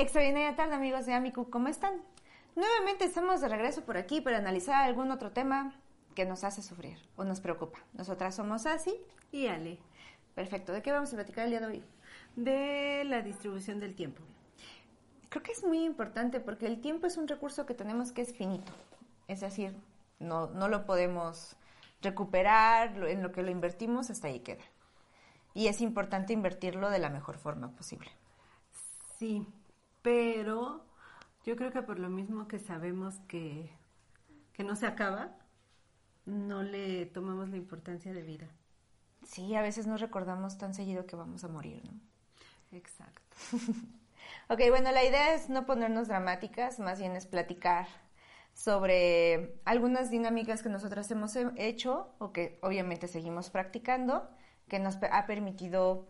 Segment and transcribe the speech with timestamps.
[0.00, 2.00] Extraordinaria tarde, amigos de Amicu, ¿cómo están?
[2.56, 5.74] Nuevamente estamos de regreso por aquí para analizar algún otro tema
[6.14, 7.80] que nos hace sufrir o nos preocupa.
[7.92, 8.94] Nosotras somos Asi
[9.30, 9.78] y Ale.
[10.34, 10.72] Perfecto.
[10.72, 11.84] ¿De qué vamos a platicar el día de hoy?
[12.34, 14.22] De la distribución del tiempo.
[15.28, 18.34] Creo que es muy importante porque el tiempo es un recurso que tenemos que es
[18.34, 18.72] finito.
[19.28, 19.76] Es decir,
[20.18, 21.56] no, no lo podemos
[22.00, 24.64] recuperar, en lo que lo invertimos hasta ahí queda.
[25.52, 28.10] Y es importante invertirlo de la mejor forma posible.
[29.18, 29.46] Sí,
[30.02, 30.84] pero
[31.44, 33.70] yo creo que por lo mismo que sabemos que,
[34.52, 35.36] que no se acaba,
[36.26, 38.48] no le tomamos la importancia de vida.
[39.24, 41.98] Sí, a veces no recordamos tan seguido que vamos a morir, ¿no?
[42.76, 43.36] Exacto.
[44.48, 47.86] ok, bueno, la idea es no ponernos dramáticas, más bien es platicar
[48.54, 54.28] sobre algunas dinámicas que nosotras hemos hecho o que obviamente seguimos practicando,
[54.68, 56.06] que nos ha permitido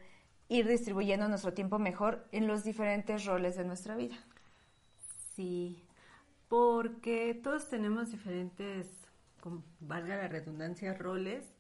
[0.51, 4.17] ir distribuyendo nuestro tiempo mejor en los diferentes roles de nuestra vida.
[5.37, 5.83] Sí,
[6.49, 8.89] porque todos tenemos diferentes,
[9.79, 11.55] valga la redundancia, roles,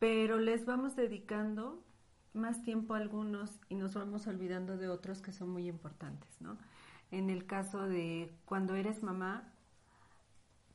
[0.00, 1.84] pero les vamos dedicando
[2.32, 6.58] más tiempo a algunos y nos vamos olvidando de otros que son muy importantes, ¿no?
[7.12, 9.52] En el caso de cuando eres mamá,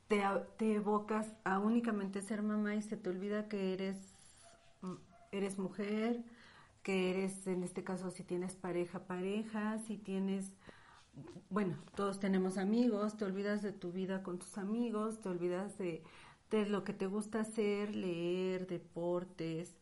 [0.08, 0.23] te,
[0.58, 3.97] te evocas a únicamente ser mamá y se te olvida que eres,
[5.34, 6.23] eres mujer,
[6.83, 10.53] que eres, en este caso, si tienes pareja, pareja, si tienes,
[11.49, 16.03] bueno, todos tenemos amigos, te olvidas de tu vida con tus amigos, te olvidas de,
[16.51, 19.75] de lo que te gusta hacer, leer, deportes,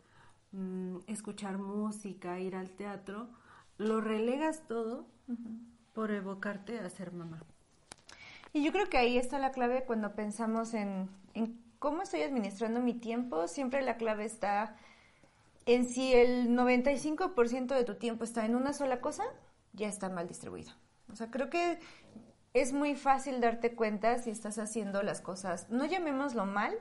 [0.51, 3.29] mm, escuchar música, ir al teatro,
[3.77, 5.07] lo relegas todo
[5.93, 7.43] por evocarte a ser mamá.
[8.53, 12.79] Y yo creo que ahí está la clave cuando pensamos en, en cómo estoy administrando
[12.79, 14.75] mi tiempo, siempre la clave está
[15.67, 19.23] en si el 95% de tu tiempo está en una sola cosa,
[19.73, 20.71] ya está mal distribuido.
[21.11, 21.79] O sea, creo que
[22.53, 26.73] es muy fácil darte cuenta si estás haciendo las cosas, no llamémoslo mal,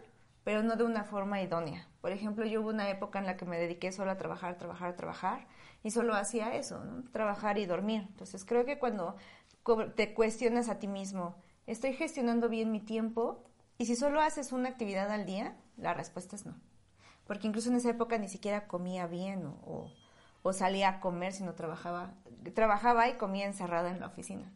[0.44, 1.88] pero no de una forma idónea.
[2.00, 4.94] Por ejemplo, yo hubo una época en la que me dediqué solo a trabajar, trabajar,
[4.94, 5.48] trabajar,
[5.82, 6.80] y solo hacía eso,
[7.12, 8.06] trabajar y dormir.
[8.08, 9.16] Entonces, creo que cuando
[9.96, 11.34] te cuestionas a ti mismo,
[11.66, 13.42] ¿estoy gestionando bien mi tiempo?
[13.78, 16.54] Y si solo haces una actividad al día, la respuesta es no
[17.26, 19.90] porque incluso en esa época ni siquiera comía bien o,
[20.52, 22.14] salía a comer, sino trabajaba,
[22.54, 24.52] trabajaba y comía encerrada en la oficina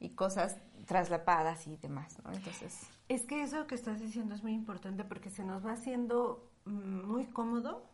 [0.00, 2.32] y cosas traslapadas y demás, ¿no?
[2.32, 2.88] Entonces...
[3.08, 7.06] Es que eso que estás diciendo es muy importante porque se nos va haciendo mm,
[7.06, 7.84] muy cómodo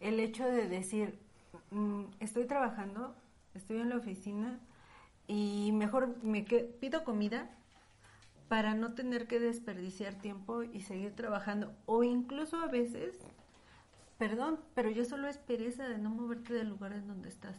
[0.00, 1.20] el hecho de decir,
[1.70, 3.14] mm, estoy trabajando,
[3.54, 4.58] estoy en la oficina
[5.28, 7.48] y mejor me pido comida
[8.52, 11.72] para no tener que desperdiciar tiempo y seguir trabajando.
[11.86, 13.18] O incluso a veces,
[14.18, 17.56] perdón, pero yo solo es pereza de no moverte del lugar en donde estás,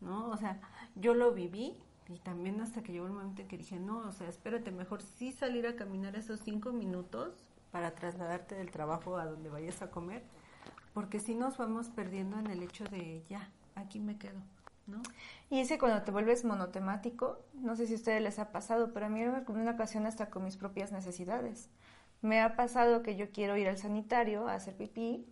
[0.00, 0.30] ¿no?
[0.30, 0.60] O sea,
[0.94, 1.76] yo lo viví
[2.08, 5.02] y también hasta que llegó el momento en que dije, no, o sea, espérate, mejor
[5.02, 7.34] sí salir a caminar esos cinco minutos
[7.72, 10.22] para trasladarte del trabajo a donde vayas a comer,
[10.94, 14.38] porque si nos vamos perdiendo en el hecho de, ya, aquí me quedo.
[15.50, 19.06] Y ese cuando te vuelves monotemático, no sé si a ustedes les ha pasado, pero
[19.06, 21.68] a mí como una ocasión hasta con mis propias necesidades.
[22.22, 25.26] Me ha pasado que yo quiero ir al sanitario a hacer pipí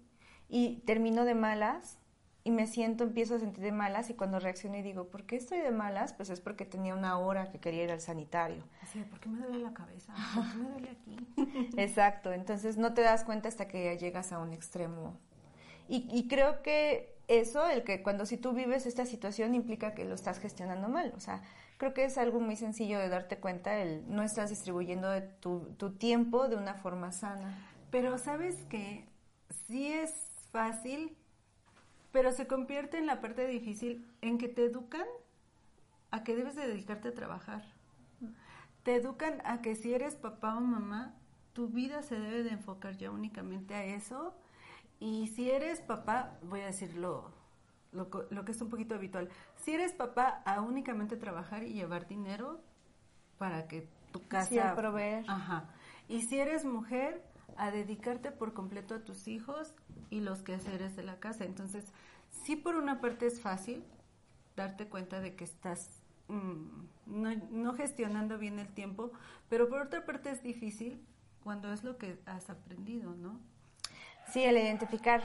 [0.49, 2.01] y termino de malas
[2.43, 5.37] y me siento, empiezo a sentir de malas y cuando reacciono y digo, ¿por qué
[5.37, 6.15] estoy de malas?
[6.15, 8.65] Pues es porque tenía una hora que quería ir al sanitario.
[8.83, 10.15] Así, ¿por qué me duele la cabeza?
[10.35, 11.71] ¿Por qué me duele aquí?
[11.77, 15.19] Exacto, entonces no te das cuenta hasta que llegas a un extremo.
[15.89, 20.05] Y, y creo que eso, el que cuando si tú vives esta situación implica que
[20.05, 21.13] lo estás gestionando mal.
[21.17, 21.43] O sea,
[21.79, 25.09] creo que es algo muy sencillo de darte cuenta, el no estás distribuyendo
[25.39, 27.57] tu, tiempo de una forma sana.
[27.93, 29.07] Pero sabes que
[29.69, 30.13] sí es
[30.51, 31.17] fácil,
[32.11, 35.07] pero se convierte en la parte difícil en que te educan
[36.11, 37.63] a que debes de dedicarte a trabajar.
[38.83, 41.15] Te educan a que si eres papá o mamá,
[41.53, 44.35] tu vida se debe de enfocar ya únicamente a eso
[45.01, 47.33] y si eres papá, voy a decirlo
[47.93, 52.07] lo, lo, que es un poquito habitual, si eres papá a únicamente trabajar y llevar
[52.07, 52.61] dinero
[53.39, 54.75] para que tu casa...
[54.77, 55.25] proveer.
[55.29, 55.71] Ajá.
[56.07, 57.25] Y si eres mujer,
[57.57, 59.75] a dedicarte por completo a tus hijos
[60.09, 61.45] y los quehaceres de la casa.
[61.45, 61.85] Entonces,
[62.31, 63.85] sí por una parte es fácil
[64.57, 69.13] darte cuenta de que estás mm, no, no, gestionando bien el tiempo,
[69.49, 71.05] pero por otra parte es difícil
[71.43, 73.41] cuando es lo que has aprendido, ¿no?
[74.33, 75.23] Sí, el identificar.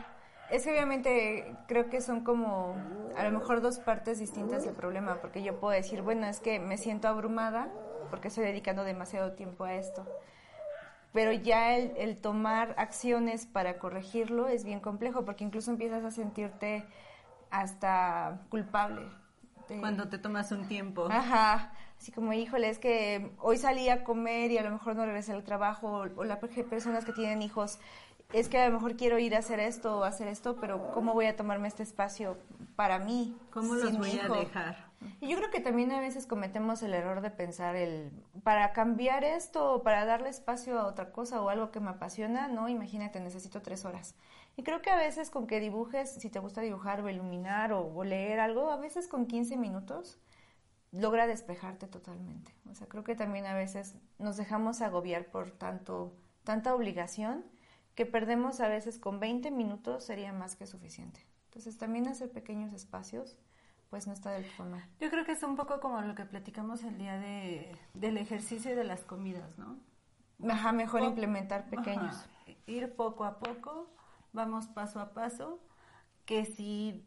[0.52, 2.76] Es que obviamente creo que son como
[3.18, 6.60] a lo mejor dos partes distintas del problema, porque yo puedo decir, bueno, es que
[6.60, 7.70] me siento abrumada
[8.10, 10.06] porque estoy dedicando demasiado tiempo a esto
[11.16, 16.86] pero ya el, tomar acciones para corregirlo es bien complejo porque incluso empiezas a sentirte
[17.50, 19.08] hasta culpable.
[19.80, 21.08] Cuando te tomas un tiempo.
[21.10, 25.06] Ajá, así como, híjole, es que hoy salí a comer y a lo mejor no
[25.06, 27.80] regresé al trabajo, o, las personas que tienen hijos,
[28.34, 31.14] es que a lo mejor quiero ir a hacer esto o hacer esto, pero ¿cómo
[31.14, 32.38] voy a tomarme este espacio
[32.76, 33.38] para mí?
[33.52, 34.86] ¿Cómo los voy a dejar?
[35.22, 38.12] Y yo creo que también a veces cometemos el error de pensar el
[38.44, 42.48] para cambiar esto o para darle espacio a otra cosa o algo que me apasiona,
[42.48, 44.16] no, imagínate, necesito tres horas.
[44.58, 48.04] Y creo que a veces con que dibujes, si te gusta dibujar o iluminar o,
[48.04, 50.20] leer algo, a veces con 15 minutos
[50.92, 52.54] logra despejarte totalmente.
[52.72, 57.44] O sea, creo que también a veces nos dejamos agobiar por tanto, tanta obligación
[57.96, 61.26] que perdemos a veces con 20 minutos sería más que suficiente.
[61.46, 63.38] Entonces también hacer pequeños espacios
[63.90, 64.84] pues no está del todo mal.
[65.00, 68.72] Yo creo que es un poco como lo que platicamos el día de, del ejercicio
[68.72, 69.78] y de las comidas, ¿no?
[70.50, 72.16] Ajá, mejor implementar pequeños.
[72.66, 73.90] Ir poco a poco,
[74.34, 75.60] vamos paso a paso,
[76.26, 77.06] que si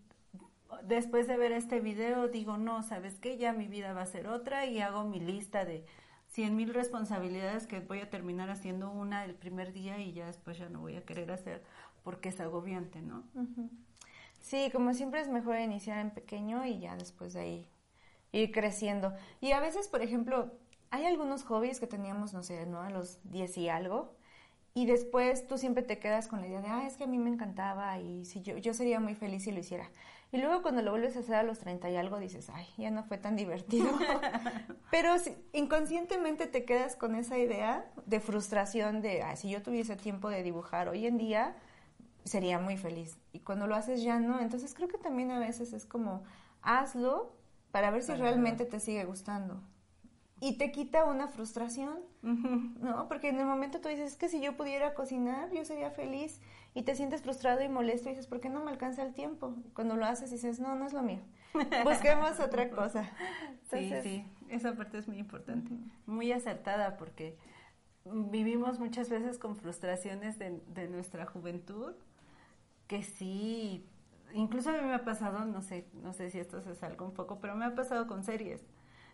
[0.84, 3.36] después de ver este video digo, no, ¿sabes qué?
[3.36, 5.84] Ya mi vida va a ser otra y hago mi lista de
[6.28, 10.58] cien mil responsabilidades que voy a terminar haciendo una el primer día y ya después
[10.58, 11.62] ya no voy a querer hacer
[12.04, 13.24] porque es agobiante, ¿no?
[14.40, 17.68] Sí, como siempre es mejor iniciar en pequeño y ya después de ahí
[18.32, 19.12] ir creciendo.
[19.40, 20.52] Y a veces, por ejemplo,
[20.90, 22.80] hay algunos hobbies que teníamos, no sé, ¿no?
[22.80, 24.14] A los 10 y algo.
[24.74, 27.18] Y después tú siempre te quedas con la idea de, ah, es que a mí
[27.18, 29.90] me encantaba y si yo, yo sería muy feliz si lo hiciera.
[30.30, 32.90] Y luego cuando lo vuelves a hacer a los 30 y algo dices, ay, ya
[32.90, 33.88] no fue tan divertido.
[34.90, 39.96] Pero si, inconscientemente te quedas con esa idea de frustración de, ah, si yo tuviese
[39.96, 41.56] tiempo de dibujar hoy en día,
[42.24, 43.18] sería muy feliz.
[43.32, 44.38] Y cuando lo haces ya no.
[44.40, 46.22] Entonces creo que también a veces es como,
[46.60, 47.32] hazlo
[47.70, 49.62] para ver si realmente te sigue gustando.
[50.40, 53.08] Y te quita una frustración, ¿no?
[53.08, 56.40] Porque en el momento tú dices, es que si yo pudiera cocinar, yo sería feliz.
[56.74, 59.56] Y te sientes frustrado y molesto y dices, ¿por qué no me alcanza el tiempo?
[59.74, 61.20] Cuando lo haces dices, no, no es lo mío.
[61.84, 63.10] Busquemos otra cosa.
[63.70, 65.72] sí, sí, esa parte es muy importante.
[66.06, 67.36] Muy acertada porque
[68.04, 71.94] vivimos muchas veces con frustraciones de, de nuestra juventud
[72.88, 73.86] que sí,
[74.32, 77.12] incluso a mí me ha pasado, no sé, no sé si esto es algo un
[77.12, 78.64] poco, pero me ha pasado con series,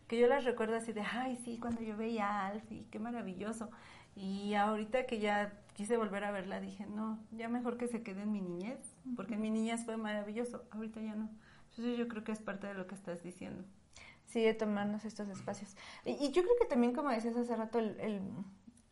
[0.07, 2.99] que yo las recuerdo así de, ay, sí, cuando yo veía a Alf y qué
[2.99, 3.71] maravilloso.
[4.17, 8.23] Y ahorita que ya quise volver a verla, dije, no, ya mejor que se quede
[8.23, 8.79] en mi niñez,
[9.17, 11.31] porque en mi niñez fue maravilloso, ahorita ya no.
[11.71, 13.65] Entonces yo creo que es parte de lo que estás diciendo.
[14.27, 15.77] Sí, de tomarnos estos espacios.
[16.05, 18.21] Y, yo creo que también, como decías hace rato, el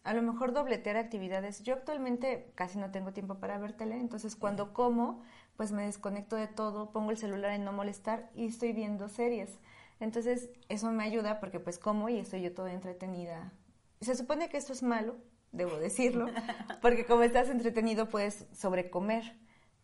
[0.05, 1.63] a lo mejor dobletear actividades.
[1.63, 5.23] Yo actualmente casi no tengo tiempo para ver tele, entonces cuando como,
[5.57, 9.59] pues me desconecto de todo, pongo el celular en no molestar y estoy viendo series.
[10.03, 13.53] Entonces eso me ayuda porque pues como y estoy yo toda entretenida.
[14.01, 15.17] Se supone que esto es malo,
[15.53, 16.27] debo decirlo,
[16.83, 19.39] porque como estás entretenido puedes sobrecomer,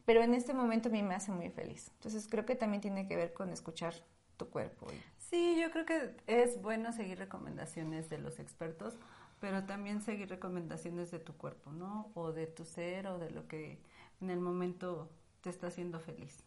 [0.04, 1.90] pero en este momento a mí me hace muy feliz.
[1.94, 3.94] Entonces creo que también tiene que ver con escuchar
[4.36, 4.88] tu cuerpo.
[5.18, 8.98] Sí, yo creo que es bueno seguir recomendaciones de los expertos
[9.40, 12.10] pero también seguir recomendaciones de tu cuerpo, ¿no?
[12.14, 13.80] O de tu ser o de lo que
[14.20, 15.10] en el momento
[15.42, 16.44] te está haciendo feliz.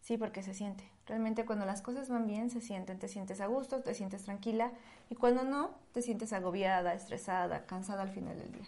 [0.00, 0.84] Sí, porque se siente.
[1.06, 4.72] Realmente cuando las cosas van bien, se sienten, te sientes a gusto, te sientes tranquila
[5.10, 8.66] y cuando no, te sientes agobiada, estresada, cansada al final del día.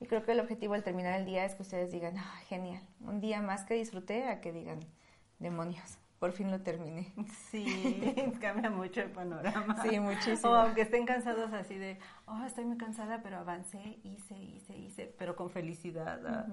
[0.00, 2.82] Y creo que el objetivo al terminar el día es que ustedes digan, ah, genial,
[3.00, 4.80] un día más que disfruté a que digan,
[5.38, 7.12] demonios por fin lo terminé.
[7.50, 9.82] Sí, cambia mucho el panorama.
[9.82, 10.52] Sí, muchísimo.
[10.52, 15.14] O aunque estén cansados así de, oh, estoy muy cansada, pero avancé, hice, hice, hice,
[15.18, 16.46] pero con felicidad.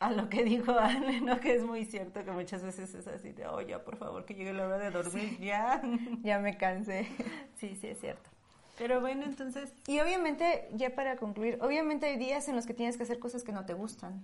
[0.00, 1.40] A, lo que dijo Anne, ¿no?
[1.40, 4.34] Que es muy cierto que muchas veces es así de, oh, ya, por favor, que
[4.34, 5.82] llegue la hora de dormir, ya.
[6.22, 7.08] ya me cansé.
[7.56, 8.30] Sí, sí, es cierto.
[8.78, 9.72] Pero bueno, entonces...
[9.88, 13.42] Y obviamente, ya para concluir, obviamente hay días en los que tienes que hacer cosas
[13.42, 14.22] que no te gustan.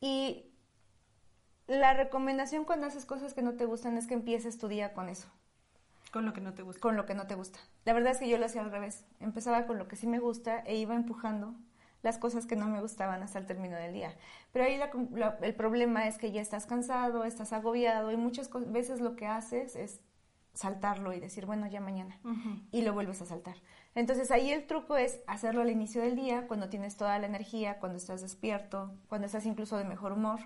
[0.00, 0.44] Y
[1.66, 5.08] la recomendación cuando haces cosas que no te gustan es que empieces tu día con
[5.08, 5.28] eso.
[6.12, 6.80] Con lo que no te gusta.
[6.80, 7.58] Con lo que no te gusta.
[7.86, 9.06] La verdad es que yo lo hacía al revés.
[9.20, 11.54] Empezaba con lo que sí me gusta e iba empujando
[12.02, 14.14] las cosas que no me gustaban hasta el término del día.
[14.52, 14.80] Pero ahí
[15.42, 19.76] el problema es que ya estás cansado, estás agobiado y muchas veces lo que haces
[19.76, 20.00] es
[20.54, 22.18] saltarlo y decir, bueno, ya mañana,
[22.70, 23.56] y lo vuelves a saltar.
[23.94, 27.78] Entonces ahí el truco es hacerlo al inicio del día, cuando tienes toda la energía,
[27.78, 30.40] cuando estás despierto, cuando estás incluso de mejor humor.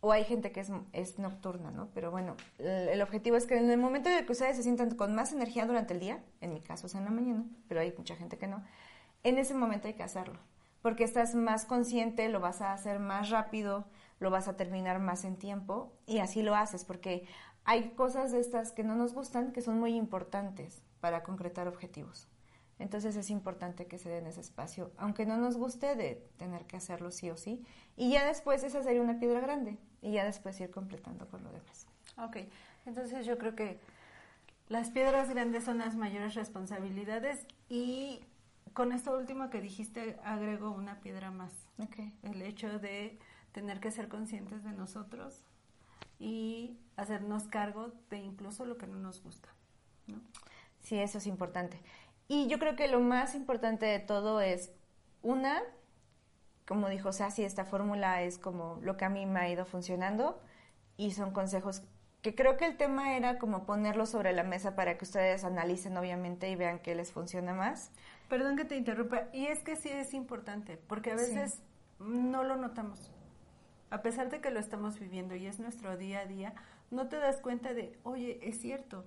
[0.00, 1.88] O hay gente que es, es nocturna, ¿no?
[1.92, 4.94] Pero bueno, el, objetivo es que en el momento en el que ustedes se sientan
[4.94, 7.92] con más energía durante el día, en mi caso es en la mañana, pero hay
[7.96, 8.62] mucha gente que no,
[9.24, 10.38] en ese momento hay que hacerlo,
[10.82, 13.86] porque estás más consciente, lo vas a hacer más rápido,
[14.20, 17.26] lo vas a terminar más en tiempo y así lo haces, porque
[17.64, 22.28] hay cosas de estas que no nos gustan que son muy importantes para concretar objetivos.
[22.78, 26.76] Entonces es importante que se den ese espacio, aunque no nos guste de tener que
[26.76, 27.64] hacerlo sí o sí.
[27.96, 31.50] Y ya después esa sería una piedra grande y ya después ir completando con lo
[31.50, 31.86] demás.
[32.18, 32.36] Ok,
[32.86, 33.80] entonces yo creo que
[34.68, 38.20] las piedras grandes son las mayores responsabilidades y
[38.72, 41.52] con esto último que dijiste agrego una piedra más.
[41.78, 42.12] Okay.
[42.22, 43.18] El hecho de
[43.52, 45.44] tener que ser conscientes de nosotros,
[46.18, 49.48] y hacernos cargo de incluso lo que no nos gusta.
[50.06, 50.20] ¿no?
[50.80, 51.80] Sí, eso es importante.
[52.26, 54.72] Y yo creo que lo más importante de todo es,
[55.22, 55.62] una,
[56.66, 60.40] como dijo Sassy, esta fórmula es como lo que a mí me ha ido funcionando
[60.96, 61.82] y son consejos
[62.22, 65.96] que creo que el tema era como ponerlo sobre la mesa para que ustedes analicen
[65.96, 67.92] obviamente y vean qué les funciona más.
[68.28, 71.62] Perdón que te interrumpa, y es que sí es importante, porque a veces
[71.98, 73.10] no lo notamos
[73.90, 76.54] a pesar de que lo estamos viviendo y es nuestro día a día,
[76.90, 79.06] no te das cuenta de, oye, es cierto,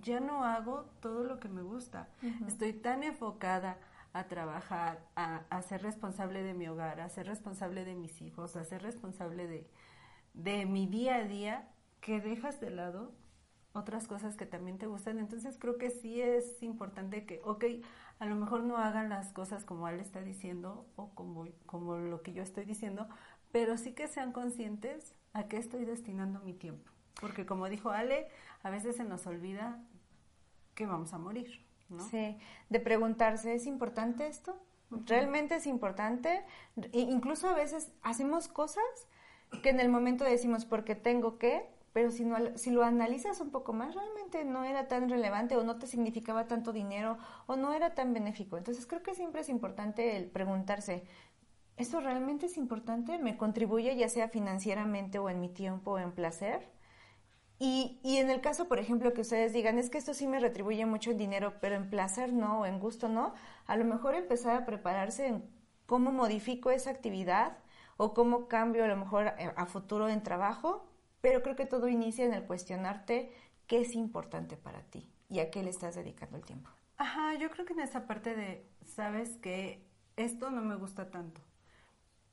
[0.00, 2.08] ya no hago todo lo que me gusta.
[2.46, 3.78] Estoy tan enfocada
[4.12, 8.64] a trabajar, a, ser responsable de mi hogar, a ser responsable de mis hijos, a
[8.64, 9.66] ser responsable de,
[10.34, 11.68] de mi día a día,
[12.00, 13.12] que dejas de lado
[13.74, 15.18] otras cosas que también te gustan.
[15.18, 17.64] Entonces creo que sí es importante que, ok,
[18.22, 22.22] a lo mejor no hagan las cosas como él está diciendo o como, como lo
[22.22, 23.08] que yo estoy diciendo,
[23.50, 26.88] pero sí que sean conscientes a qué estoy destinando mi tiempo.
[27.20, 28.28] Porque como dijo Ale,
[28.62, 29.82] a veces se nos olvida
[30.76, 31.98] que vamos a morir, ¿no?
[32.10, 32.38] Sí,
[32.70, 34.56] de preguntarse, ¿es importante esto?
[34.90, 36.44] ¿Realmente es importante?
[36.92, 38.84] incluso a veces hacemos cosas
[39.64, 43.50] que en el momento decimos porque tengo que, pero si, no, si lo analizas un
[43.50, 47.72] poco más, realmente no era tan relevante o no te significaba tanto dinero o no
[47.72, 48.56] era tan benéfico.
[48.56, 51.04] Entonces creo que siempre es importante el preguntarse,
[51.76, 53.18] ¿Eso realmente es importante?
[53.18, 56.68] ¿Me contribuye ya sea financieramente o en mi tiempo o en placer?
[57.58, 60.40] Y, y, en el caso, por ejemplo, que ustedes digan, es que esto sí me
[60.40, 63.34] retribuye mucho en dinero, pero en placer no, o en gusto no,
[63.66, 65.44] a lo mejor empezar a prepararse en
[65.86, 67.58] cómo modifico esa actividad
[67.96, 70.88] o cómo cambio a lo mejor a, futuro en trabajo,
[71.22, 73.32] pero creo que todo inicia en el cuestionarte
[73.66, 76.68] qué es importante para ti y a qué le estás dedicando el tiempo.
[76.98, 79.82] Ajá, yo creo que en esa parte de, sabes que
[80.16, 81.40] esto no me gusta tanto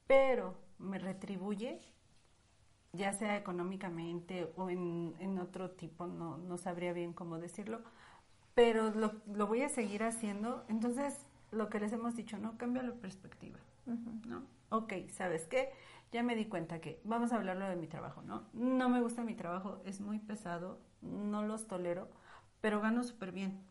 [0.09, 1.79] pero me retribuye,
[2.93, 7.81] ya sea económicamente o en, otro tipo, no, no, sabría bien cómo decirlo,
[8.55, 10.65] pero lo, lo, voy a seguir haciendo.
[10.67, 12.57] Entonces, lo que les hemos dicho, ¿no?
[12.57, 13.59] Cambia la perspectiva,
[14.25, 14.41] ¿no?
[14.69, 15.69] Ok, ¿sabes qué?
[16.11, 18.47] Ya me di cuenta que, vamos a hablarlo de mi trabajo, ¿no?
[18.53, 22.09] No me gusta mi trabajo, es muy pesado, no los tolero,
[22.61, 23.61] pero gano súper bien.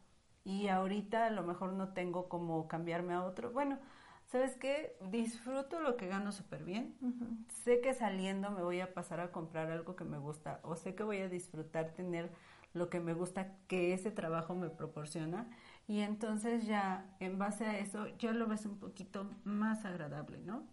[0.45, 3.51] Y ahorita a lo mejor no tengo como cambiarme a otro.
[3.51, 3.79] Bueno,
[4.27, 4.97] ¿sabes qué?
[5.11, 6.97] Disfruto lo que gano súper bien.
[7.65, 10.95] Sé que saliendo me voy a pasar a comprar algo que me gusta o sé
[10.95, 12.31] que voy a disfrutar tener
[12.73, 15.49] lo que me gusta que ese trabajo me proporciona
[15.87, 20.67] y entonces ya en base a eso ya lo ves un poquito más agradable, ¿no?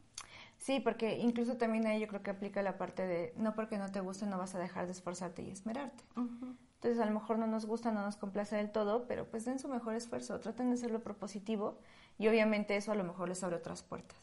[0.65, 3.91] Sí, porque incluso también ahí yo creo que aplica la parte de no porque no
[3.91, 6.03] te guste no vas a dejar de esforzarte y esmerarte.
[6.15, 9.59] Entonces a lo mejor no nos gusta, no nos complace del todo, pero pues den
[9.59, 11.77] su mejor esfuerzo, traten de hacerlo propositivo
[12.17, 14.17] y obviamente eso a lo mejor les abre otras puertas.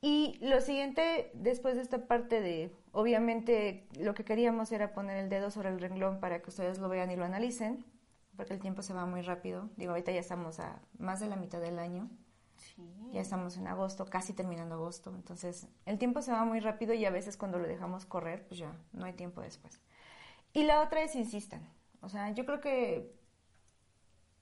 [0.00, 5.28] Y lo siguiente, después de esta parte de, obviamente lo que queríamos era poner el
[5.28, 7.84] dedo sobre el renglón para que ustedes lo vean y lo analicen,
[8.38, 9.68] porque el tiempo se va muy rápido.
[9.76, 12.08] Digo, ahorita ya estamos a más de la mitad del año.
[13.12, 15.12] Ya estamos en agosto, casi terminando agosto.
[15.14, 18.58] Entonces, el tiempo se va muy rápido y a veces cuando lo dejamos correr, pues
[18.58, 19.80] ya no hay tiempo después.
[20.52, 21.62] Y la otra es insistan.
[22.00, 23.14] O sea, yo creo que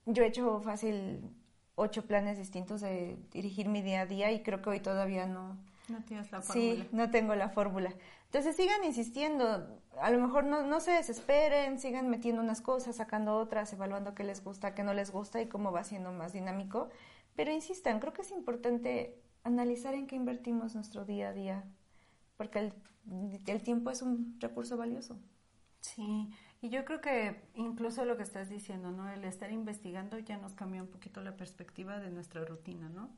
[0.05, 1.29] yo he hecho fácil
[1.75, 5.57] ocho planes distintos de dirigir mi día a día y creo que hoy todavía no.
[5.89, 6.75] No tienes la fórmula.
[6.75, 7.93] Sí, no tengo la fórmula.
[8.25, 9.67] Entonces sigan insistiendo,
[9.99, 14.23] a lo mejor no, no se desesperen, sigan metiendo unas cosas, sacando otras, evaluando qué
[14.23, 16.89] les gusta, qué no les gusta y cómo va siendo más dinámico,
[17.35, 21.63] pero insistan, creo que es importante analizar en qué invertimos nuestro día a día,
[22.37, 22.73] porque el,
[23.45, 25.17] el tiempo es un recurso valioso.
[25.81, 26.29] Sí,
[26.61, 29.09] y yo creo que incluso lo que estás diciendo, ¿no?
[29.09, 33.09] El estar investigando ya nos cambia un poquito la perspectiva de nuestra rutina, ¿no?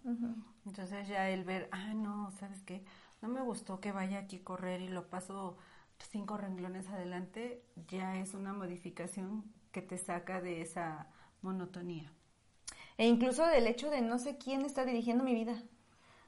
[0.66, 2.84] Entonces ya el ver, ah, no, ¿sabes qué?
[3.22, 5.58] No me gustó que vaya aquí a correr y lo paso
[6.00, 11.08] cinco renglones adelante, ya es una modificación que te saca de esa
[11.42, 12.12] monotonía.
[12.98, 15.62] E incluso del hecho de no sé quién está dirigiendo mi vida.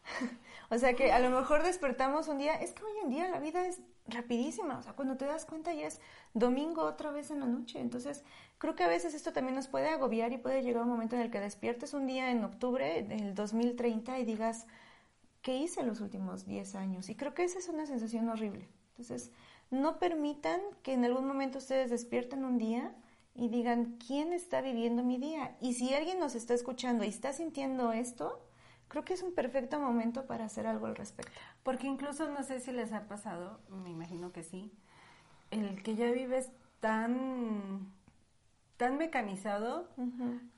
[0.69, 3.39] o sea que a lo mejor despertamos un día, es que hoy en día la
[3.39, 5.99] vida es rapidísima, o sea, cuando te das cuenta ya es
[6.33, 8.23] domingo otra vez en la noche, entonces
[8.57, 11.21] creo que a veces esto también nos puede agobiar y puede llegar un momento en
[11.23, 14.65] el que despiertes un día en octubre del 2030 y digas,
[15.41, 17.09] ¿qué hice los últimos 10 años?
[17.09, 18.67] Y creo que esa es una sensación horrible.
[18.91, 19.31] Entonces,
[19.69, 22.95] no permitan que en algún momento ustedes despierten un día
[23.37, 25.55] y digan, ¿quién está viviendo mi día?
[25.61, 28.43] Y si alguien nos está escuchando y está sintiendo esto,
[28.87, 31.31] creo que es un perfecto momento para hacer algo al respecto.
[31.61, 34.73] Porque incluso no sé si les ha pasado, me imagino que sí,
[35.51, 37.93] el que ya vives tan
[38.77, 39.89] tan mecanizado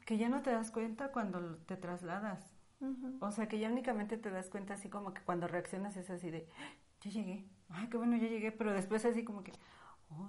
[0.06, 2.52] que ya no te das cuenta cuando te trasladas.
[3.20, 6.30] O sea, que ya únicamente te das cuenta así como que cuando reaccionas es así
[6.30, 6.48] de,
[7.02, 9.52] ya llegué, ay, qué bueno, ya llegué, pero después así como que,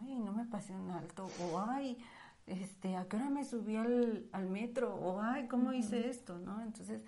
[0.03, 1.99] ay, no me pasé un alto, o ay,
[2.51, 4.95] este, ¿a qué hora me subí al, al metro?
[4.95, 6.39] O, ay, ¿cómo hice esto?
[6.39, 6.61] ¿No?
[6.63, 7.03] Entonces,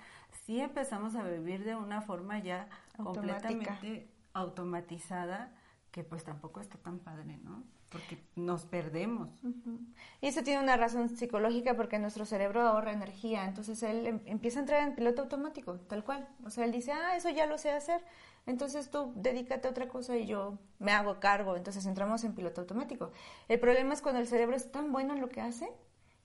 [0.44, 5.52] sí empezamos a vivir de una forma ya completamente automatizada,
[5.90, 7.64] que pues tampoco está tan padre, ¿no?
[7.92, 9.28] Porque nos perdemos.
[10.20, 14.58] Y eso tiene una razón psicológica porque nuestro cerebro ahorra energía, entonces él em, empieza
[14.58, 16.26] a entrar en piloto automático, tal cual.
[16.44, 18.02] O sea, él dice, ah, eso ya lo sé hacer,
[18.46, 22.62] entonces tú dedícate a otra cosa y yo me hago cargo, entonces entramos en piloto
[22.62, 23.12] automático.
[23.48, 25.68] El problema es cuando el cerebro es tan bueno en lo que hace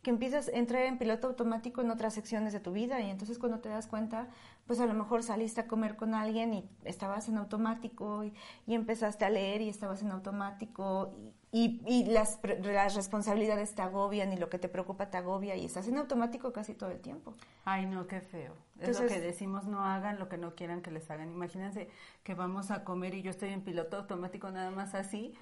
[0.07, 3.37] que empiezas a entrar en piloto automático en otras secciones de tu vida y entonces
[3.39, 4.29] cuando te das cuenta,
[4.65, 8.33] pues a lo mejor saliste a comer con alguien y estabas en automático y,
[8.65, 13.81] y empezaste a leer y estabas en automático y, y, y las, las, responsabilidades te
[13.81, 16.99] agobian y lo que te preocupa te agobia y estás en automático casi todo el
[16.99, 17.33] tiempo.
[17.63, 18.53] Ay, no, qué feo.
[18.81, 21.31] es lo que decimos, no hagan lo que no quieran que les hagan.
[21.31, 21.89] Imagínense
[22.23, 25.33] que vamos a comer y yo estoy en piloto automático nada más así.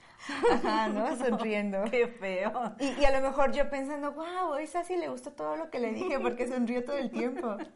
[0.52, 1.16] Ajá, ¿no?
[1.18, 1.86] Sonriendo.
[1.90, 2.76] qué feo.
[2.80, 5.80] Y, y, a lo mejor yo pensando, wow, a Sassy le gustó todo lo que
[5.80, 7.58] le dije porque sonrió todo el tiempo.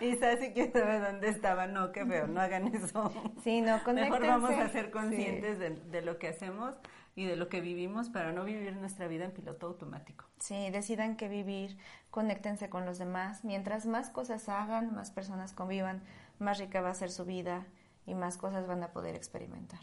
[0.00, 1.66] Y Sassy quién sabe dónde estaba.
[1.66, 3.12] No, qué feo, no hagan eso.
[3.42, 5.60] Sí, no, Mejor vamos a ser conscientes sí.
[5.60, 6.76] de, de lo que hacemos
[7.18, 10.24] y de lo que vivimos para no vivir nuestra vida en piloto automático.
[10.38, 11.76] Sí, decidan qué vivir,
[12.12, 13.44] conéctense con los demás.
[13.44, 16.00] Mientras más cosas hagan, más personas convivan,
[16.38, 17.66] más rica va a ser su vida
[18.06, 19.80] y más cosas van a poder experimentar.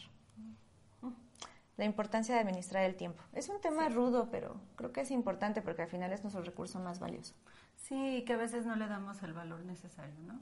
[1.76, 3.22] La importancia de administrar el tiempo.
[3.34, 3.92] Es un tema sí.
[3.92, 7.34] rudo, pero creo que es importante porque al final es nuestro recurso más valioso.
[7.76, 10.40] Sí, que a veces no le damos el valor necesario, ¿no?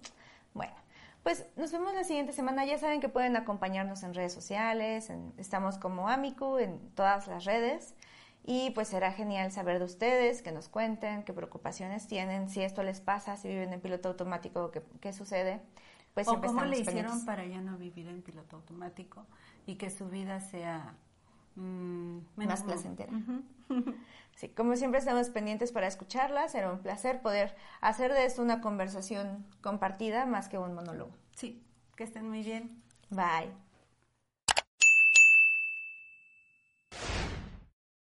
[0.54, 0.74] Bueno,
[1.24, 2.64] pues nos vemos la siguiente semana.
[2.64, 5.10] Ya saben que pueden acompañarnos en redes sociales.
[5.10, 7.94] En, estamos como Amicu en todas las redes.
[8.46, 12.82] Y pues será genial saber de ustedes, que nos cuenten qué preocupaciones tienen, si esto
[12.82, 15.62] les pasa, si viven en piloto automático, qué, qué sucede.
[16.12, 17.24] Pues o cómo le hicieron pendientes.
[17.24, 19.26] para ya no vivir en piloto automático
[19.66, 20.94] y que su vida sea
[21.56, 23.12] mmm, más placentera.
[23.12, 23.16] Uh
[23.68, 23.94] -huh.
[24.36, 28.60] Sí, como siempre estamos pendientes para escucharla, será un placer poder hacer de esto una
[28.60, 31.12] conversación compartida más que un monólogo.
[31.36, 31.62] Sí,
[31.96, 32.82] que estén muy bien.
[33.10, 33.63] Bye.